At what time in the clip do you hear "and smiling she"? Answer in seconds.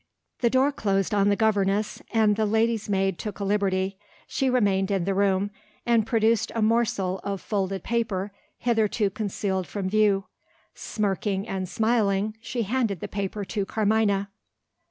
11.47-12.63